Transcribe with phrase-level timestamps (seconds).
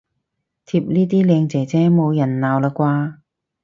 [0.65, 3.19] 貼呢啲靚姐姐冇人鬧喇啩